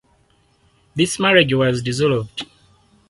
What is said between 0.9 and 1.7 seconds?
This marriage